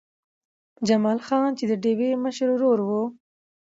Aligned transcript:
جمال 0.87 1.19
خان 1.25 1.49
چې 1.57 1.65
د 1.67 1.73
ډېوې 1.83 2.09
مشر 2.23 2.47
ورور 2.53 2.79
و 2.85 2.89